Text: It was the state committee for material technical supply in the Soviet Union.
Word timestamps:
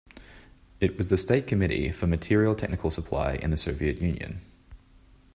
It 0.79 0.97
was 0.97 1.09
the 1.09 1.15
state 1.15 1.45
committee 1.45 1.91
for 1.91 2.07
material 2.07 2.55
technical 2.55 2.89
supply 2.89 3.35
in 3.35 3.51
the 3.51 3.55
Soviet 3.55 4.01
Union. 4.01 4.41